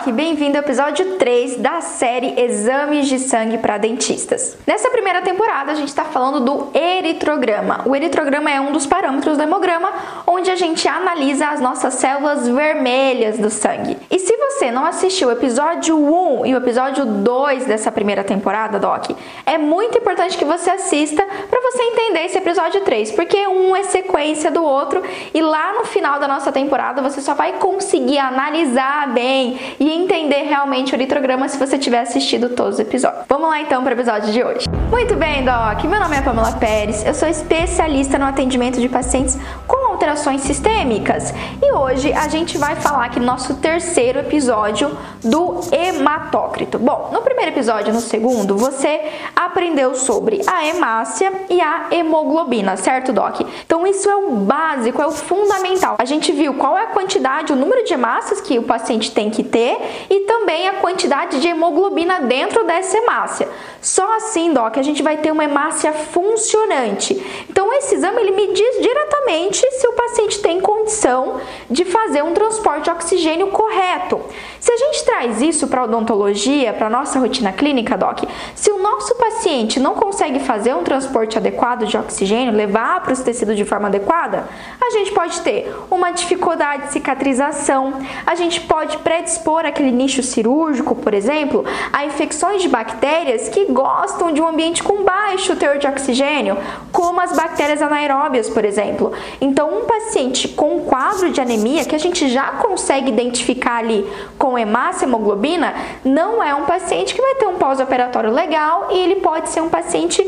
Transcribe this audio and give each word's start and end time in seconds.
Doc, 0.00 0.14
bem-vindo 0.14 0.56
ao 0.56 0.64
episódio 0.64 1.16
3 1.16 1.56
da 1.56 1.80
série 1.82 2.40
Exames 2.40 3.06
de 3.06 3.18
Sangue 3.18 3.58
para 3.58 3.76
Dentistas. 3.76 4.56
Nessa 4.66 4.88
primeira 4.88 5.20
temporada, 5.20 5.72
a 5.72 5.74
gente 5.74 5.88
está 5.88 6.04
falando 6.04 6.40
do 6.40 6.70
eritrograma. 6.74 7.82
O 7.84 7.94
eritrograma 7.94 8.50
é 8.50 8.58
um 8.60 8.72
dos 8.72 8.86
parâmetros 8.86 9.36
do 9.36 9.42
hemograma, 9.42 9.92
onde 10.26 10.50
a 10.50 10.56
gente 10.56 10.88
analisa 10.88 11.48
as 11.48 11.60
nossas 11.60 11.94
células 11.94 12.48
vermelhas 12.48 13.38
do 13.38 13.50
sangue. 13.50 13.96
E 14.10 14.18
se 14.18 14.34
você 14.36 14.70
não 14.70 14.86
assistiu 14.86 15.28
o 15.28 15.32
episódio 15.32 15.98
1 15.98 16.46
e 16.46 16.54
o 16.54 16.58
episódio 16.58 17.04
2 17.04 17.66
dessa 17.66 17.92
primeira 17.92 18.24
temporada, 18.24 18.78
Doc, 18.78 19.10
é 19.44 19.58
muito 19.58 19.98
importante 19.98 20.38
que 20.38 20.44
você 20.44 20.70
assista 20.70 21.19
você 21.80 21.84
entender 21.84 22.24
esse 22.26 22.36
episódio 22.36 22.82
3, 22.82 23.12
porque 23.12 23.46
um 23.46 23.74
é 23.74 23.84
sequência 23.84 24.50
do 24.50 24.62
outro 24.62 25.02
e 25.32 25.40
lá 25.40 25.72
no 25.72 25.86
final 25.86 26.20
da 26.20 26.28
nossa 26.28 26.52
temporada 26.52 27.00
você 27.00 27.22
só 27.22 27.34
vai 27.34 27.54
conseguir 27.54 28.18
analisar 28.18 29.08
bem 29.14 29.58
e 29.80 29.90
entender 29.90 30.42
realmente 30.42 30.94
o 30.94 30.98
litrograma 30.98 31.48
se 31.48 31.58
você 31.58 31.78
tiver 31.78 32.00
assistido 32.00 32.50
todos 32.50 32.74
os 32.74 32.80
episódios. 32.80 33.24
Vamos 33.26 33.48
lá 33.48 33.62
então 33.62 33.82
para 33.82 33.94
o 33.94 33.96
episódio 33.96 34.30
de 34.30 34.44
hoje. 34.44 34.66
Muito 34.90 35.14
bem, 35.14 35.42
Doc. 35.42 35.82
Meu 35.84 36.00
nome 36.00 36.16
é 36.16 36.20
Pamela 36.20 36.52
Pérez. 36.52 37.04
Eu 37.06 37.14
sou 37.14 37.28
especialista 37.28 38.18
no 38.18 38.26
atendimento 38.26 38.78
de 38.78 38.88
pacientes 38.88 39.38
com 39.66 39.79
alterações 40.00 40.40
sistêmicas. 40.40 41.34
E 41.62 41.72
hoje 41.72 42.10
a 42.10 42.26
gente 42.26 42.56
vai 42.56 42.74
falar 42.74 43.04
aqui 43.04 43.20
no 43.20 43.26
nosso 43.26 43.56
terceiro 43.56 44.20
episódio 44.20 44.96
do 45.22 45.60
hematócrito. 45.70 46.78
Bom, 46.78 47.10
no 47.12 47.20
primeiro 47.20 47.50
episódio 47.50 47.92
no 47.92 48.00
segundo, 48.00 48.56
você 48.56 48.98
aprendeu 49.36 49.94
sobre 49.94 50.40
a 50.46 50.66
hemácia 50.66 51.30
e 51.50 51.60
a 51.60 51.88
hemoglobina, 51.90 52.78
certo, 52.78 53.12
Doc? 53.12 53.42
Então 53.66 53.86
isso 53.86 54.08
é 54.08 54.16
o 54.16 54.30
básico, 54.36 55.02
é 55.02 55.06
o 55.06 55.10
fundamental. 55.10 55.96
A 55.98 56.06
gente 56.06 56.32
viu 56.32 56.54
qual 56.54 56.78
é 56.78 56.84
a 56.84 56.86
quantidade, 56.86 57.52
o 57.52 57.56
número 57.56 57.84
de 57.84 57.92
hemácias 57.92 58.40
que 58.40 58.58
o 58.58 58.62
paciente 58.62 59.10
tem 59.12 59.28
que 59.28 59.42
ter 59.42 59.76
e 60.08 60.20
também 60.20 60.66
a 60.66 60.74
quantidade 60.74 61.40
de 61.40 61.48
hemoglobina 61.48 62.20
dentro 62.20 62.64
dessa 62.64 62.96
hemácia. 62.96 63.46
Só 63.82 64.16
assim, 64.16 64.50
Doc, 64.54 64.78
a 64.78 64.82
gente 64.82 65.02
vai 65.02 65.18
ter 65.18 65.30
uma 65.30 65.44
hemácia 65.44 65.92
funcionante. 65.92 67.22
Então 67.50 67.70
esse 67.74 67.96
exame 67.96 68.22
ele 68.22 68.30
me 68.30 68.54
diz 68.54 68.80
diretamente 68.80 69.60
se 69.72 69.89
o 69.90 69.92
paciente 69.92 70.40
tem 70.40 70.60
condição 70.60 71.40
de 71.70 71.84
fazer 71.84 72.24
um 72.24 72.34
transporte 72.34 72.84
de 72.84 72.90
oxigênio 72.90 73.46
correto. 73.48 74.20
Se 74.58 74.72
a 74.72 74.76
gente 74.76 75.04
traz 75.04 75.40
isso 75.40 75.68
para 75.68 75.84
odontologia, 75.84 76.72
para 76.72 76.90
nossa 76.90 77.18
rotina 77.18 77.52
clínica, 77.52 77.96
Doc, 77.96 78.24
se 78.54 78.70
o 78.72 78.82
nosso 78.82 79.14
paciente 79.14 79.78
não 79.78 79.94
consegue 79.94 80.40
fazer 80.40 80.74
um 80.74 80.82
transporte 80.82 81.38
adequado 81.38 81.86
de 81.86 81.96
oxigênio, 81.96 82.52
levar 82.52 83.00
para 83.02 83.12
os 83.12 83.20
tecidos 83.20 83.56
de 83.56 83.64
forma 83.64 83.86
adequada, 83.86 84.48
a 84.80 84.90
gente 84.90 85.12
pode 85.12 85.40
ter 85.42 85.72
uma 85.90 86.10
dificuldade 86.10 86.86
de 86.86 86.92
cicatrização, 86.92 87.94
a 88.26 88.34
gente 88.34 88.60
pode 88.62 88.98
predispor 88.98 89.64
aquele 89.64 89.92
nicho 89.92 90.22
cirúrgico, 90.22 90.96
por 90.96 91.14
exemplo, 91.14 91.64
a 91.92 92.04
infecções 92.04 92.62
de 92.62 92.68
bactérias 92.68 93.48
que 93.48 93.66
gostam 93.66 94.32
de 94.32 94.40
um 94.40 94.48
ambiente 94.48 94.82
com 94.82 95.04
baixo 95.04 95.54
teor 95.54 95.78
de 95.78 95.86
oxigênio, 95.86 96.56
como 96.90 97.20
as 97.20 97.32
bactérias 97.36 97.80
anaeróbias, 97.80 98.48
por 98.48 98.64
exemplo. 98.64 99.12
Então, 99.40 99.78
um 99.78 99.84
paciente 99.84 100.48
com 100.48 100.80
quadro 100.80 101.30
de 101.30 101.40
anemia 101.40 101.59
que 101.86 101.94
a 101.94 101.98
gente 101.98 102.28
já 102.28 102.52
consegue 102.52 103.10
identificar 103.10 103.78
ali 103.78 104.06
com 104.38 104.58
hemácia 104.58 105.04
hemoglobina, 105.06 105.74
não 106.04 106.42
é 106.42 106.54
um 106.54 106.64
paciente 106.64 107.14
que 107.14 107.20
vai 107.20 107.34
ter 107.36 107.46
um 107.46 107.56
pós-operatório 107.56 108.30
legal 108.30 108.88
e 108.90 108.98
ele 108.98 109.16
pode 109.16 109.48
ser 109.48 109.60
um 109.60 109.68
paciente 109.68 110.22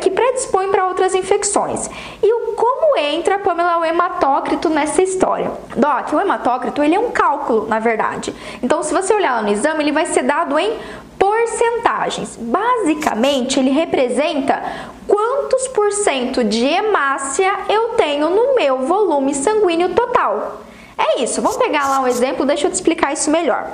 que 0.00 0.10
predispõe 0.10 0.68
para 0.68 0.86
outras 0.86 1.14
infecções. 1.14 1.88
E 2.22 2.32
o 2.32 2.54
como 2.54 2.96
entra, 2.96 3.38
Pamela, 3.38 3.78
o 3.78 3.84
hematócrito 3.84 4.68
nessa 4.68 5.02
história? 5.02 5.50
Doc, 5.76 6.12
o 6.12 6.20
hematócrito 6.20 6.82
ele 6.82 6.94
é 6.94 7.00
um 7.00 7.10
cálculo, 7.10 7.66
na 7.66 7.78
verdade. 7.78 8.34
Então, 8.62 8.82
se 8.82 8.92
você 8.92 9.12
olhar 9.12 9.36
lá 9.36 9.42
no 9.42 9.50
exame, 9.50 9.82
ele 9.82 9.92
vai 9.92 10.06
ser 10.06 10.22
dado 10.22 10.58
em 10.58 10.72
porcentagens. 11.18 12.36
Basicamente, 12.36 13.58
ele 13.58 13.70
representa 13.70 14.62
quantos 15.06 15.68
por 15.68 15.90
cento 15.92 16.44
de 16.44 16.64
hemácia 16.64 17.50
eu 17.68 17.90
tenho 17.90 18.30
no 18.30 18.54
meu 18.54 18.80
volume 18.80 19.34
sanguíneo 19.34 19.90
total. 19.90 20.60
É 20.96 21.22
isso, 21.22 21.42
vamos 21.42 21.56
pegar 21.56 21.88
lá 21.88 22.00
um 22.00 22.06
exemplo, 22.06 22.46
deixa 22.46 22.66
eu 22.66 22.70
te 22.70 22.74
explicar 22.74 23.12
isso 23.12 23.30
melhor. 23.30 23.70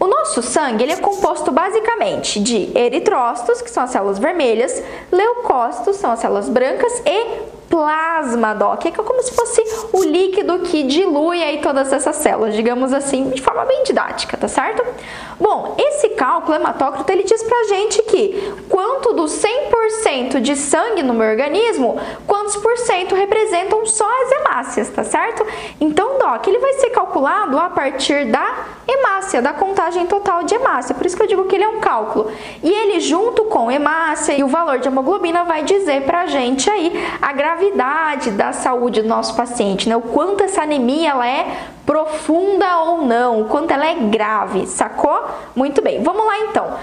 O 0.00 0.06
nosso 0.06 0.42
sangue 0.42 0.84
ele 0.84 0.92
é 0.92 0.96
composto 0.96 1.50
basicamente 1.50 2.40
de 2.40 2.70
eritrócitos, 2.78 3.60
que 3.60 3.70
são 3.70 3.82
as 3.82 3.90
células 3.90 4.18
vermelhas, 4.18 4.82
leucócitos, 5.10 5.96
são 5.96 6.12
as 6.12 6.20
células 6.20 6.48
brancas, 6.48 7.02
e 7.04 7.57
plasma, 7.68 8.54
Doc, 8.54 8.80
que 8.80 8.88
é 8.88 8.90
como 8.92 9.22
se 9.22 9.32
fosse 9.34 9.62
o 9.92 10.02
líquido 10.02 10.60
que 10.60 10.82
dilui 10.82 11.42
aí 11.42 11.60
todas 11.60 11.92
essas 11.92 12.16
células, 12.16 12.54
digamos 12.54 12.92
assim, 12.92 13.30
de 13.30 13.42
forma 13.42 13.64
bem 13.64 13.82
didática, 13.84 14.36
tá 14.36 14.48
certo? 14.48 14.84
Bom, 15.38 15.76
esse 15.78 16.10
cálculo 16.10 16.56
hematócrito 16.56 17.10
ele 17.12 17.24
diz 17.24 17.42
pra 17.42 17.64
gente 17.64 18.02
que 18.02 18.54
quanto 18.68 19.12
do 19.12 19.24
100% 19.24 20.40
de 20.40 20.56
sangue 20.56 21.02
no 21.02 21.14
meu 21.14 21.28
organismo, 21.28 22.00
quantos 22.26 22.56
por 22.56 22.76
cento 22.78 23.14
representam 23.14 23.84
só 23.86 24.08
as 24.24 24.32
hemácias, 24.32 24.88
tá 24.88 25.04
certo? 25.04 25.46
Então, 25.80 26.18
Doc, 26.18 26.46
ele 26.46 26.58
vai 26.58 26.72
ser 26.74 26.90
calculado 26.90 27.58
a 27.58 27.68
partir 27.68 28.26
da 28.26 28.66
hemácia, 28.88 29.42
da 29.42 29.52
contagem 29.52 30.06
total 30.06 30.42
de 30.42 30.54
hemácia, 30.54 30.94
por 30.94 31.04
isso 31.04 31.16
que 31.16 31.22
eu 31.22 31.26
digo 31.26 31.44
que 31.44 31.54
ele 31.54 31.64
é 31.64 31.68
um 31.68 31.80
cálculo. 31.80 32.30
E 32.62 32.70
ele 32.70 33.00
junto 33.00 33.44
com 33.44 33.70
hemácia 33.70 34.32
e 34.32 34.42
o 34.42 34.48
valor 34.48 34.78
de 34.78 34.88
hemoglobina 34.88 35.44
vai 35.44 35.62
dizer 35.62 36.02
pra 36.02 36.26
gente 36.26 36.70
aí 36.70 36.92
a 37.20 37.32
gravidade 37.32 37.57
gravidade 37.58 38.30
da 38.30 38.52
saúde 38.52 39.02
do 39.02 39.08
nosso 39.08 39.34
paciente, 39.34 39.88
né? 39.88 39.96
O 39.96 40.00
quanto 40.00 40.44
essa 40.44 40.62
anemia 40.62 41.10
ela 41.10 41.26
é 41.26 41.58
profunda 41.84 42.80
ou 42.82 43.02
não, 43.02 43.42
o 43.42 43.44
quanto 43.46 43.72
ela 43.72 43.86
é 43.86 43.94
grave, 43.94 44.66
sacou? 44.66 45.26
Muito 45.56 45.82
bem, 45.82 46.02
vamos 46.02 46.24
lá 46.24 46.38
então. 46.40 46.74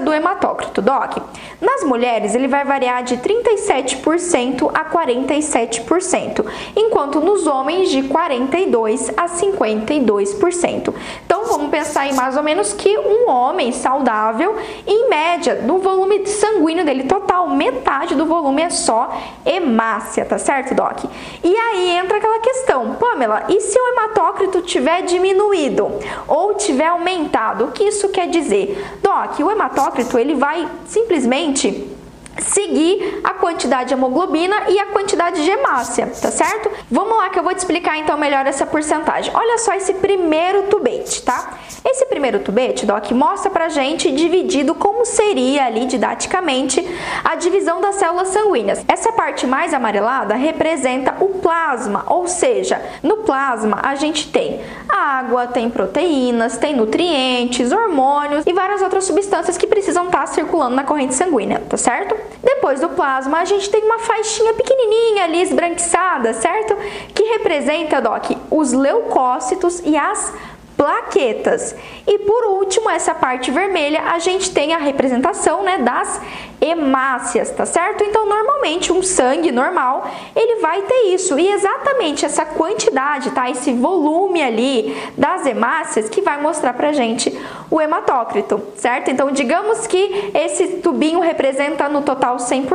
Do 0.00 0.12
hematócrito, 0.12 0.80
Doc. 0.80 1.18
Nas 1.60 1.82
mulheres, 1.84 2.34
ele 2.34 2.48
vai 2.48 2.64
variar 2.64 3.02
de 3.02 3.16
37% 3.16 4.70
a 4.72 4.84
47%, 4.84 6.44
enquanto 6.76 7.20
nos 7.20 7.46
homens 7.46 7.90
de 7.90 8.02
42% 8.02 9.14
a 9.16 9.26
52%. 9.28 10.94
Então, 11.24 11.44
vamos 11.46 11.70
pensar 11.70 12.06
em 12.06 12.14
mais 12.14 12.36
ou 12.36 12.42
menos 12.42 12.72
que 12.72 12.96
um 12.98 13.28
homem 13.30 13.72
saudável, 13.72 14.56
em 14.86 15.08
média, 15.08 15.56
no 15.56 15.78
volume 15.78 16.26
sanguíneo 16.26 16.84
dele 16.84 17.04
total, 17.04 17.48
metade 17.48 18.14
do 18.14 18.26
volume 18.26 18.62
é 18.62 18.70
só 18.70 19.10
hemácia, 19.44 20.24
tá 20.24 20.38
certo, 20.38 20.74
Doc? 20.74 21.04
E 21.42 21.56
aí 21.56 21.90
entra 21.90 22.18
aquela 22.18 22.38
questão, 22.40 22.94
Pamela, 22.94 23.44
e 23.48 23.60
se 23.60 23.78
o 23.78 23.88
hematócrito 23.88 24.62
tiver 24.62 25.02
diminuído 25.02 25.90
ou 26.26 26.54
tiver 26.54 26.86
aumentado, 26.86 27.64
o 27.64 27.72
que 27.72 27.84
isso 27.84 28.08
quer 28.10 28.28
dizer? 28.28 28.84
Doc, 29.02 29.40
o 29.40 29.50
hematócrito 29.50 29.87
ele 30.18 30.34
vai 30.34 30.68
simplesmente 30.86 31.97
seguir 32.40 33.20
a 33.24 33.34
quantidade 33.34 33.88
de 33.88 33.94
hemoglobina 33.94 34.68
e 34.68 34.78
a 34.78 34.86
quantidade 34.86 35.42
de 35.42 35.50
hemácia, 35.50 36.06
tá 36.20 36.30
certo? 36.30 36.70
Vamos 36.90 37.16
lá 37.16 37.28
que 37.30 37.38
eu 37.38 37.42
vou 37.42 37.54
te 37.54 37.58
explicar 37.58 37.98
então 37.98 38.16
melhor 38.16 38.46
essa 38.46 38.66
porcentagem. 38.66 39.32
Olha 39.34 39.58
só 39.58 39.74
esse 39.74 39.94
primeiro 39.94 40.64
tubete, 40.64 41.22
tá? 41.22 41.58
Esse 41.84 42.06
primeiro 42.06 42.40
tubete, 42.40 42.84
Doc, 42.84 43.10
mostra 43.12 43.50
pra 43.50 43.68
gente 43.68 44.10
dividido 44.12 44.74
como 44.74 45.04
seria 45.04 45.66
ali 45.66 45.86
didaticamente 45.86 46.86
a 47.24 47.34
divisão 47.34 47.80
das 47.80 47.96
células 47.96 48.28
sanguíneas. 48.28 48.84
Essa 48.86 49.12
parte 49.12 49.46
mais 49.46 49.72
amarelada 49.72 50.34
representa 50.34 51.16
o 51.20 51.28
plasma, 51.40 52.04
ou 52.06 52.26
seja, 52.26 52.80
no 53.02 53.18
plasma 53.18 53.80
a 53.82 53.94
gente 53.94 54.28
tem 54.28 54.60
água, 54.88 55.46
tem 55.46 55.70
proteínas, 55.70 56.56
tem 56.56 56.74
nutrientes, 56.74 57.72
hormônios 57.72 58.44
e 58.46 58.52
várias 58.52 58.82
outras 58.82 59.04
substâncias 59.04 59.56
que 59.56 59.66
precisam 59.66 60.06
estar 60.06 60.26
circulando 60.26 60.74
na 60.74 60.84
corrente 60.84 61.14
sanguínea, 61.14 61.62
tá 61.68 61.76
certo? 61.76 62.27
Depois 62.42 62.80
do 62.80 62.88
plasma, 62.90 63.40
a 63.40 63.44
gente 63.44 63.68
tem 63.70 63.82
uma 63.82 63.98
faixinha 63.98 64.54
pequenininha 64.54 65.24
ali 65.24 65.42
esbranquiçada, 65.42 66.32
certo? 66.32 66.76
Que 67.14 67.22
representa, 67.24 68.00
Doc, 68.00 68.30
os 68.50 68.72
leucócitos 68.72 69.80
e 69.84 69.96
as 69.96 70.32
plaquetas. 70.78 71.74
E 72.06 72.18
por 72.20 72.44
último, 72.44 72.88
essa 72.88 73.12
parte 73.12 73.50
vermelha, 73.50 74.00
a 74.12 74.20
gente 74.20 74.52
tem 74.52 74.72
a 74.72 74.78
representação 74.78 75.64
né, 75.64 75.78
das 75.78 76.20
hemácias, 76.60 77.50
tá 77.50 77.66
certo? 77.66 78.04
Então, 78.04 78.28
normalmente, 78.28 78.92
um 78.92 79.02
sangue 79.02 79.50
normal, 79.50 80.08
ele 80.34 80.60
vai 80.60 80.82
ter 80.82 81.14
isso. 81.14 81.38
E 81.38 81.48
exatamente 81.48 82.24
essa 82.24 82.44
quantidade, 82.44 83.32
tá? 83.32 83.50
Esse 83.50 83.72
volume 83.72 84.40
ali 84.40 84.96
das 85.16 85.46
hemácias 85.46 86.08
que 86.08 86.22
vai 86.22 86.40
mostrar 86.40 86.72
pra 86.74 86.92
gente 86.92 87.36
o 87.68 87.80
hematócrito, 87.80 88.62
certo? 88.76 89.10
Então, 89.10 89.32
digamos 89.32 89.86
que 89.86 90.30
esse 90.32 90.78
tubinho 90.78 91.18
representa 91.18 91.88
no 91.88 92.02
total 92.02 92.36
100% 92.36 92.68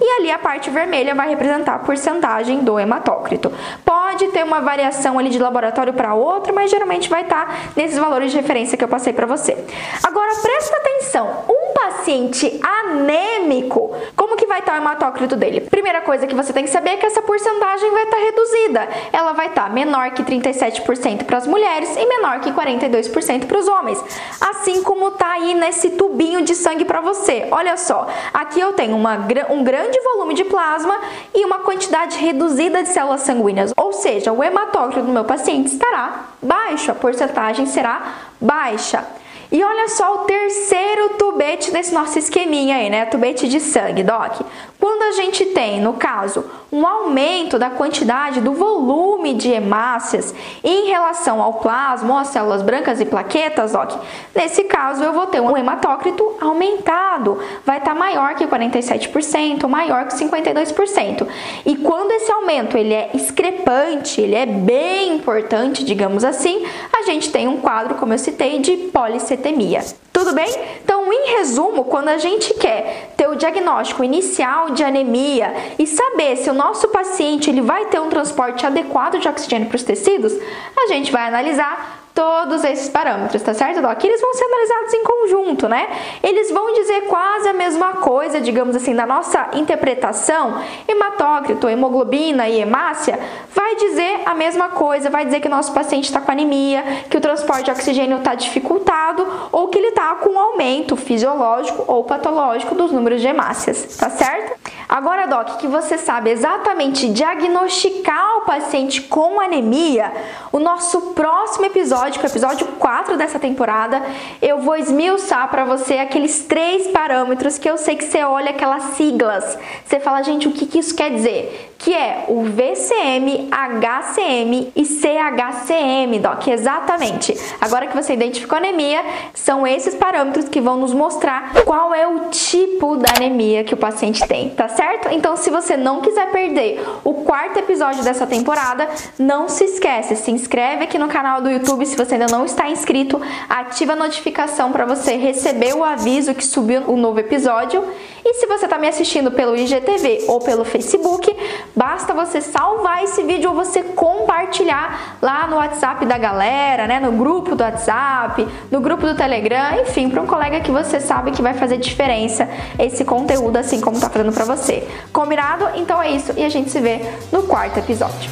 e 0.00 0.20
ali 0.20 0.30
a 0.30 0.38
parte 0.38 0.68
vermelha 0.68 1.14
vai 1.14 1.28
representar 1.28 1.74
a 1.74 1.78
porcentagem 1.78 2.60
do 2.60 2.78
hematócrito 2.78 3.52
Pode 3.84 4.03
ter 4.28 4.44
uma 4.44 4.60
variação 4.60 5.18
ali 5.18 5.30
de 5.30 5.38
laboratório 5.38 5.92
para 5.92 6.14
outro, 6.14 6.54
mas 6.54 6.70
geralmente 6.70 7.08
vai 7.08 7.22
estar 7.22 7.46
tá 7.46 7.54
nesses 7.76 7.98
valores 7.98 8.30
de 8.30 8.36
referência 8.36 8.76
que 8.76 8.84
eu 8.84 8.88
passei 8.88 9.12
para 9.12 9.26
você. 9.26 9.56
Agora 10.02 10.30
presta 10.42 10.76
atenção, 10.76 11.44
um 11.48 11.74
paciente 11.74 12.60
anêmico, 12.62 13.94
como 14.16 14.36
que 14.36 14.46
vai 14.46 14.60
estar 14.60 14.72
tá 14.72 14.78
o 14.78 14.82
hematócrito 14.82 15.36
dele? 15.36 15.60
Primeira 15.60 16.00
coisa 16.00 16.26
que 16.26 16.34
você 16.34 16.52
tem 16.52 16.64
que 16.64 16.70
saber 16.70 16.90
é 16.90 16.96
que 16.96 17.06
essa 17.06 17.22
porcentagem 17.22 17.90
vai 17.90 18.04
estar 18.04 18.16
tá 18.16 18.22
reduzida. 18.22 18.88
Ela 19.12 19.32
vai 19.32 19.46
estar 19.46 19.64
tá 19.64 19.70
menor 19.70 20.10
que 20.12 20.22
37% 20.22 21.24
para 21.24 21.38
as 21.38 21.46
mulheres 21.46 21.96
e 21.96 22.06
menor 22.06 22.40
que 22.40 22.52
42% 22.52 23.46
para 23.46 23.58
os 23.58 23.68
homens. 23.68 24.02
Assim 24.40 24.82
como 24.82 25.12
tá 25.12 25.32
aí 25.32 25.54
nesse 25.54 25.90
tubinho 25.90 26.42
de 26.42 26.54
sangue 26.54 26.84
para 26.84 27.00
você. 27.00 27.48
Olha 27.50 27.76
só, 27.76 28.08
aqui 28.32 28.60
eu 28.60 28.72
tenho 28.72 28.96
uma, 28.96 29.16
um 29.50 29.64
grande 29.64 29.98
volume 30.00 30.34
de 30.34 30.44
plasma 30.44 30.98
e 31.34 31.44
uma 31.44 31.60
quantidade 31.60 31.83
reduzida 32.16 32.82
de 32.82 32.88
células 32.88 33.22
sanguíneas. 33.22 33.72
Ou 33.76 33.92
seja, 33.92 34.32
o 34.32 34.42
hematócrito 34.42 35.06
do 35.06 35.12
meu 35.12 35.24
paciente 35.24 35.68
estará 35.68 36.26
baixo, 36.42 36.90
a 36.90 36.94
porcentagem 36.94 37.66
será 37.66 38.14
baixa. 38.40 39.04
E 39.52 39.62
olha 39.62 39.88
só 39.88 40.16
o 40.16 40.18
terceiro 40.24 41.10
tubete 41.10 41.70
desse 41.70 41.94
nosso 41.94 42.18
esqueminha 42.18 42.76
aí, 42.76 42.90
né? 42.90 43.06
Tubete 43.06 43.48
de 43.48 43.60
sangue, 43.60 44.02
Doc. 44.02 44.40
Quando 44.84 45.00
a 45.00 45.12
gente 45.12 45.46
tem, 45.46 45.80
no 45.80 45.94
caso, 45.94 46.44
um 46.70 46.86
aumento 46.86 47.58
da 47.58 47.70
quantidade 47.70 48.42
do 48.42 48.52
volume 48.52 49.32
de 49.32 49.50
hemácias 49.50 50.34
em 50.62 50.88
relação 50.88 51.40
ao 51.40 51.54
plasma 51.54 52.12
ou 52.12 52.18
às 52.18 52.28
células 52.28 52.60
brancas 52.60 53.00
e 53.00 53.06
plaquetas, 53.06 53.72
Doc, 53.72 53.92
nesse 54.34 54.64
caso 54.64 55.02
eu 55.02 55.14
vou 55.14 55.26
ter 55.26 55.40
um 55.40 55.56
hematócrito 55.56 56.36
aumentado, 56.38 57.40
vai 57.64 57.78
estar 57.78 57.94
tá 57.94 57.98
maior 57.98 58.34
que 58.34 58.46
47%, 58.46 59.66
maior 59.66 60.06
que 60.06 60.16
52%. 60.16 61.26
E 61.64 61.76
quando 61.76 62.10
esse 62.10 62.30
aumento 62.30 62.76
ele 62.76 62.92
é 62.92 63.08
discrepante, 63.14 64.20
ele 64.20 64.34
é 64.34 64.44
bem 64.44 65.14
importante, 65.16 65.82
digamos 65.82 66.24
assim, 66.24 66.62
a 66.92 67.04
gente 67.04 67.32
tem 67.32 67.48
um 67.48 67.56
quadro, 67.56 67.94
como 67.94 68.12
eu 68.12 68.18
citei, 68.18 68.58
de 68.58 68.76
policetemia. 68.92 69.80
Tudo 70.12 70.32
bem? 70.32 70.48
Então, 70.84 71.12
em 71.12 71.38
resumo, 71.38 71.84
quando 71.84 72.08
a 72.08 72.18
gente 72.18 72.54
quer 72.54 73.13
ter 73.24 73.28
o 73.28 73.36
diagnóstico 73.36 74.04
inicial 74.04 74.70
de 74.70 74.84
anemia 74.84 75.54
e 75.78 75.86
saber 75.86 76.36
se 76.36 76.50
o 76.50 76.54
nosso 76.54 76.88
paciente 76.88 77.48
ele 77.48 77.62
vai 77.62 77.86
ter 77.86 77.98
um 77.98 78.10
transporte 78.10 78.66
adequado 78.66 79.18
de 79.18 79.26
oxigênio 79.26 79.68
para 79.68 79.76
os 79.76 79.82
tecidos, 79.82 80.32
a 80.76 80.86
gente 80.88 81.10
vai 81.10 81.26
analisar 81.26 82.03
todos 82.14 82.62
esses 82.62 82.88
parâmetros, 82.88 83.42
tá 83.42 83.52
certo, 83.52 83.82
Doc? 83.82 84.02
Eles 84.04 84.20
vão 84.20 84.32
ser 84.34 84.44
analisados 84.44 84.94
em 84.94 85.02
conjunto, 85.02 85.68
né? 85.68 85.88
Eles 86.22 86.50
vão 86.50 86.72
dizer 86.72 87.02
quase 87.02 87.48
a 87.48 87.52
mesma 87.52 87.94
coisa, 87.94 88.40
digamos 88.40 88.76
assim, 88.76 88.94
da 88.94 89.04
nossa 89.04 89.50
interpretação. 89.54 90.60
Hematócrito, 90.86 91.68
hemoglobina 91.68 92.48
e 92.48 92.60
hemácia 92.60 93.18
vai 93.52 93.76
dizer 93.76 94.22
a 94.26 94.34
mesma 94.34 94.68
coisa, 94.68 95.10
vai 95.10 95.24
dizer 95.24 95.40
que 95.40 95.48
o 95.48 95.50
nosso 95.50 95.72
paciente 95.72 96.04
está 96.04 96.20
com 96.20 96.30
anemia, 96.30 96.84
que 97.10 97.16
o 97.16 97.20
transporte 97.20 97.64
de 97.64 97.70
oxigênio 97.72 98.18
está 98.18 98.34
dificultado 98.34 99.26
ou 99.50 99.68
que 99.68 99.78
ele 99.78 99.88
está 99.88 100.14
com 100.16 100.30
um 100.30 100.38
aumento 100.38 100.96
fisiológico 100.96 101.84
ou 101.86 102.04
patológico 102.04 102.74
dos 102.74 102.92
números 102.92 103.20
de 103.20 103.26
hemácias, 103.26 103.96
tá 103.96 104.10
certo? 104.10 104.54
Agora, 104.88 105.26
Doc, 105.26 105.56
que 105.56 105.66
você 105.66 105.96
sabe 105.96 106.30
exatamente 106.30 107.08
diagnosticar 107.08 108.38
o 108.38 108.40
paciente 108.42 109.00
com 109.02 109.40
anemia, 109.40 110.12
o 110.52 110.58
nosso 110.58 111.12
próximo 111.14 111.64
episódio, 111.66 112.03
que 112.12 112.24
é 112.24 112.28
o 112.28 112.30
episódio 112.30 112.66
4 112.78 113.16
dessa 113.16 113.38
temporada, 113.38 114.02
eu 114.40 114.58
vou 114.60 114.76
esmiuçar 114.76 115.48
para 115.48 115.64
você 115.64 115.94
aqueles 115.94 116.44
três 116.44 116.86
parâmetros 116.88 117.58
que 117.58 117.68
eu 117.68 117.76
sei 117.76 117.96
que 117.96 118.04
você 118.04 118.22
olha 118.22 118.50
aquelas 118.50 118.82
siglas. 118.96 119.58
Você 119.84 119.98
fala, 119.98 120.22
gente, 120.22 120.46
o 120.46 120.52
que, 120.52 120.66
que 120.66 120.78
isso 120.78 120.94
quer 120.94 121.10
dizer? 121.10 121.73
Que 121.84 121.92
é 121.92 122.24
o 122.28 122.44
VCM, 122.44 123.50
HCM 123.50 124.72
e 124.74 124.86
CHCM, 124.86 126.18
Doc, 126.18 126.48
exatamente. 126.48 127.38
Agora 127.60 127.86
que 127.86 127.94
você 127.94 128.14
identificou 128.14 128.56
anemia, 128.56 129.04
são 129.34 129.66
esses 129.66 129.94
parâmetros 129.94 130.48
que 130.48 130.62
vão 130.62 130.78
nos 130.78 130.94
mostrar 130.94 131.52
qual 131.66 131.94
é 131.94 132.08
o 132.08 132.30
tipo 132.30 132.96
da 132.96 133.10
anemia 133.14 133.64
que 133.64 133.74
o 133.74 133.76
paciente 133.76 134.26
tem, 134.26 134.48
tá 134.48 134.66
certo? 134.66 135.08
Então, 135.10 135.36
se 135.36 135.50
você 135.50 135.76
não 135.76 136.00
quiser 136.00 136.30
perder 136.30 136.82
o 137.04 137.12
quarto 137.22 137.58
episódio 137.58 138.02
dessa 138.02 138.26
temporada, 138.26 138.88
não 139.18 139.46
se 139.46 139.64
esquece, 139.64 140.16
se 140.16 140.30
inscreve 140.30 140.84
aqui 140.84 140.98
no 140.98 141.08
canal 141.08 141.42
do 141.42 141.50
YouTube 141.50 141.84
se 141.84 141.96
você 141.96 142.14
ainda 142.14 142.28
não 142.28 142.46
está 142.46 142.66
inscrito, 142.66 143.20
ativa 143.46 143.92
a 143.92 143.96
notificação 143.96 144.72
para 144.72 144.86
você 144.86 145.16
receber 145.16 145.74
o 145.74 145.84
aviso 145.84 146.34
que 146.34 146.46
subiu 146.46 146.84
o 146.86 146.96
novo 146.96 147.20
episódio. 147.20 147.84
E 148.24 148.34
se 148.34 148.46
você 148.46 148.64
está 148.64 148.78
me 148.78 148.88
assistindo 148.88 149.30
pelo 149.30 149.54
IGTV 149.54 150.24
ou 150.28 150.40
pelo 150.40 150.64
Facebook, 150.64 151.30
Basta 151.76 152.14
você 152.14 152.40
salvar 152.40 153.02
esse 153.02 153.24
vídeo 153.24 153.50
ou 153.50 153.56
você 153.56 153.82
compartilhar 153.82 155.16
lá 155.20 155.46
no 155.48 155.56
WhatsApp 155.56 156.06
da 156.06 156.16
galera, 156.16 156.86
né? 156.86 157.00
No 157.00 157.10
grupo 157.10 157.56
do 157.56 157.64
WhatsApp, 157.64 158.46
no 158.70 158.80
grupo 158.80 159.04
do 159.04 159.16
Telegram, 159.16 159.80
enfim, 159.80 160.08
para 160.08 160.22
um 160.22 160.26
colega 160.26 160.60
que 160.60 160.70
você 160.70 161.00
sabe 161.00 161.32
que 161.32 161.42
vai 161.42 161.54
fazer 161.54 161.78
diferença 161.78 162.48
esse 162.78 163.04
conteúdo 163.04 163.56
assim 163.56 163.80
como 163.80 163.98
tá 163.98 164.08
fazendo 164.08 164.32
para 164.32 164.44
você. 164.44 164.88
Combinado? 165.12 165.68
Então 165.74 166.00
é 166.00 166.12
isso 166.12 166.32
e 166.36 166.44
a 166.44 166.48
gente 166.48 166.70
se 166.70 166.78
vê 166.80 167.00
no 167.32 167.42
quarto 167.42 167.78
episódio. 167.78 168.30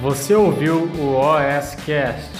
Você 0.00 0.34
ouviu 0.34 0.88
o 0.98 1.14
OSCast, 1.16 2.37